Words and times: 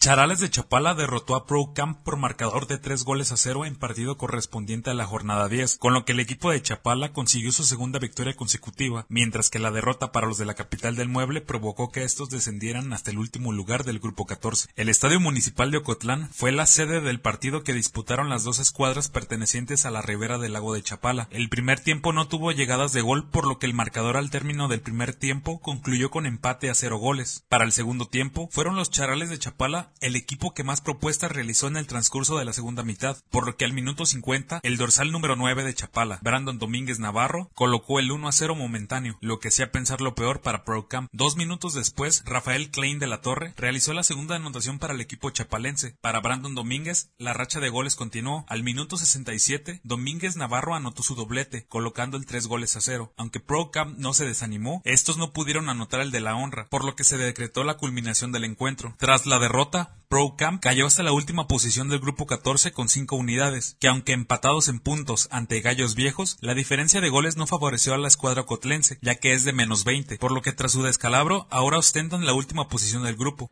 Charales 0.04 0.38
de 0.38 0.50
Chapala 0.50 0.92
derrotó 0.92 1.34
a 1.34 1.46
Pro 1.46 1.72
Camp 1.74 2.02
por 2.02 2.18
marcador 2.18 2.66
de 2.66 2.76
tres 2.76 3.04
goles 3.04 3.32
a 3.32 3.38
cero 3.38 3.64
en 3.64 3.74
partido 3.74 4.18
correspondiente 4.18 4.90
a 4.90 4.94
la 4.94 5.06
jornada 5.06 5.48
10, 5.48 5.78
con 5.78 5.94
lo 5.94 6.04
que 6.04 6.12
el 6.12 6.20
equipo 6.20 6.50
de 6.50 6.60
Chapala 6.60 7.14
consiguió 7.14 7.52
su 7.52 7.64
segunda 7.64 7.98
victoria 7.98 8.36
consecutiva, 8.36 9.06
mientras 9.08 9.48
que 9.48 9.58
la 9.58 9.70
derrota 9.70 10.12
para 10.12 10.26
los 10.26 10.36
de 10.36 10.44
la 10.44 10.52
capital 10.52 10.94
del 10.94 11.08
mueble 11.08 11.40
provocó 11.40 11.90
que 11.90 12.04
estos 12.04 12.28
descendieran 12.28 12.92
hasta 12.92 13.12
el 13.12 13.18
último 13.18 13.50
lugar 13.50 13.84
del 13.84 13.98
grupo 13.98 14.26
14. 14.26 14.68
El 14.76 14.90
Estadio 14.90 15.20
Municipal 15.20 15.70
de 15.70 15.78
Ocotlán 15.78 16.28
fue 16.34 16.52
la 16.52 16.66
sede 16.66 17.00
del 17.00 17.22
partido 17.22 17.62
que 17.62 17.72
disputaron 17.72 18.28
las 18.28 18.44
dos 18.44 18.58
escuadras 18.58 19.08
pertenecientes 19.08 19.86
a 19.86 19.90
la 19.90 20.02
ribera 20.02 20.36
del 20.36 20.52
lago 20.52 20.74
de 20.74 20.82
Chapala. 20.82 21.28
El 21.30 21.48
primer 21.48 21.80
tiempo 21.80 22.12
no 22.12 22.28
tuvo 22.28 22.52
llegadas 22.52 22.92
de 22.92 23.00
gol, 23.00 23.30
por 23.30 23.46
lo 23.46 23.58
que 23.58 23.64
el 23.64 23.72
marcador 23.72 24.18
al 24.18 24.28
término 24.28 24.68
del 24.68 24.82
primer 24.82 25.14
tiempo 25.14 25.60
concluyó 25.60 26.10
con 26.10 26.26
empate 26.26 26.68
a 26.68 26.74
cero 26.74 26.98
goles. 26.98 27.46
Para 27.48 27.64
el 27.64 27.72
segundo 27.72 28.04
tiempo, 28.04 28.50
fueron 28.52 28.76
los 28.76 28.90
Charales 28.90 29.30
de 29.30 29.38
Chapala 29.38 29.93
el 30.00 30.16
equipo 30.16 30.54
que 30.54 30.64
más 30.64 30.80
propuestas 30.80 31.32
realizó 31.32 31.68
en 31.68 31.76
el 31.76 31.86
transcurso 31.86 32.38
de 32.38 32.44
la 32.44 32.52
segunda 32.52 32.82
mitad, 32.82 33.16
por 33.30 33.46
lo 33.46 33.56
que 33.56 33.64
al 33.64 33.72
minuto 33.72 34.06
50 34.06 34.60
el 34.62 34.76
dorsal 34.76 35.12
número 35.12 35.36
9 35.36 35.64
de 35.64 35.74
Chapala, 35.74 36.18
Brandon 36.22 36.58
Domínguez 36.58 36.98
Navarro, 36.98 37.50
colocó 37.54 37.98
el 37.98 38.10
1 38.10 38.28
a 38.28 38.32
0 38.32 38.54
momentáneo, 38.54 39.18
lo 39.20 39.40
que 39.40 39.48
hacía 39.48 39.72
pensar 39.72 40.00
lo 40.00 40.14
peor 40.14 40.40
para 40.40 40.64
Procamp. 40.64 41.08
Dos 41.12 41.36
minutos 41.36 41.74
después, 41.74 42.22
Rafael 42.26 42.70
Klein 42.70 42.98
de 42.98 43.06
la 43.06 43.20
Torre 43.20 43.54
realizó 43.56 43.92
la 43.92 44.02
segunda 44.02 44.36
anotación 44.36 44.78
para 44.78 44.94
el 44.94 45.00
equipo 45.00 45.30
chapalense. 45.30 45.96
Para 46.00 46.20
Brandon 46.20 46.54
Domínguez, 46.54 47.10
la 47.18 47.32
racha 47.32 47.60
de 47.60 47.68
goles 47.68 47.96
continuó. 47.96 48.44
Al 48.48 48.62
minuto 48.62 48.96
67, 48.96 49.80
Domínguez 49.84 50.36
Navarro 50.36 50.74
anotó 50.74 51.02
su 51.02 51.14
doblete, 51.14 51.66
colocando 51.66 52.16
el 52.16 52.26
3 52.26 52.46
goles 52.46 52.76
a 52.76 52.80
0. 52.80 53.12
Aunque 53.16 53.40
Procamp 53.40 53.98
no 53.98 54.14
se 54.14 54.24
desanimó, 54.24 54.82
estos 54.84 55.16
no 55.16 55.32
pudieron 55.32 55.68
anotar 55.68 56.00
el 56.00 56.10
de 56.10 56.20
la 56.20 56.36
honra, 56.36 56.66
por 56.68 56.84
lo 56.84 56.96
que 56.96 57.04
se 57.04 57.16
decretó 57.16 57.64
la 57.64 57.76
culminación 57.76 58.32
del 58.32 58.44
encuentro. 58.44 58.94
Tras 58.98 59.26
la 59.26 59.38
derrota, 59.38 59.83
ProCamp 60.08 60.62
cayó 60.62 60.86
hasta 60.86 61.02
la 61.02 61.12
última 61.12 61.48
posición 61.48 61.88
del 61.88 61.98
grupo 61.98 62.26
14 62.26 62.72
con 62.72 62.88
5 62.88 63.16
unidades, 63.16 63.76
que 63.80 63.88
aunque 63.88 64.12
empatados 64.12 64.68
en 64.68 64.78
puntos 64.78 65.28
ante 65.32 65.60
Gallos 65.60 65.94
Viejos, 65.94 66.36
la 66.40 66.54
diferencia 66.54 67.00
de 67.00 67.08
goles 67.08 67.36
no 67.36 67.46
favoreció 67.46 67.94
a 67.94 67.98
la 67.98 68.08
escuadra 68.08 68.44
cotlense, 68.44 68.98
ya 69.02 69.16
que 69.16 69.32
es 69.32 69.44
de 69.44 69.52
menos 69.52 69.84
20, 69.84 70.18
por 70.18 70.30
lo 70.30 70.42
que 70.42 70.52
tras 70.52 70.72
su 70.72 70.82
descalabro 70.82 71.46
ahora 71.50 71.78
ostentan 71.78 72.26
la 72.26 72.34
última 72.34 72.68
posición 72.68 73.02
del 73.02 73.16
grupo. 73.16 73.50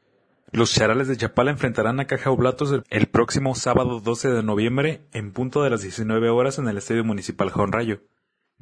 Los 0.52 0.72
charales 0.74 1.08
de 1.08 1.16
Chapala 1.16 1.50
enfrentarán 1.50 1.98
a 1.98 2.06
Caja 2.06 2.30
Oblatos 2.30 2.82
el, 2.90 3.06
próximo 3.06 3.54
sábado 3.54 4.00
12 4.00 4.28
de 4.28 4.42
noviembre 4.42 5.00
en 5.12 5.32
punto 5.32 5.62
de 5.62 5.70
las 5.70 5.80
19 5.80 6.28
horas 6.28 6.58
en 6.58 6.68
el 6.68 6.76
Estadio 6.76 7.04
Municipal 7.04 7.50
Rayo. 7.50 8.02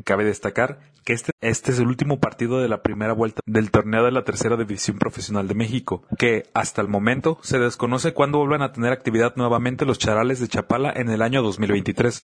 Cabe 0.05 0.25
destacar 0.25 0.81
que 1.05 1.13
este, 1.13 1.33
este, 1.41 1.73
es 1.73 1.79
el 1.79 1.87
último 1.87 2.21
partido 2.21 2.61
de 2.61 2.69
la 2.69 2.83
primera 2.83 3.13
vuelta 3.13 3.41
del 3.47 3.71
torneo 3.71 4.05
de 4.05 4.13
la 4.13 4.25
Tercera 4.25 4.57
División 4.57 4.99
Profesional 4.99 5.49
de 5.49 5.55
México, 5.55 6.03
que 6.19 6.45
hasta 6.55 6.83
el 6.83 6.89
momento 6.89 7.39
se 7.43 7.59
desconoce 7.59 8.13
cuándo 8.13 8.39
vuelvan 8.39 8.63
a 8.63 8.73
tener 8.73 8.93
actividad 8.93 9.35
nuevamente 9.37 9.87
los 9.87 9.99
charales 9.99 10.41
de 10.41 10.49
Chapala 10.49 10.93
en 10.95 11.09
el 11.09 11.23
año 11.23 11.43
2023. 11.43 12.19